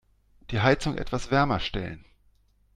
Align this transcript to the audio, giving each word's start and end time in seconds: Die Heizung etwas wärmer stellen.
Die 0.49 0.61
Heizung 0.61 0.97
etwas 0.97 1.29
wärmer 1.29 1.59
stellen. 1.59 2.03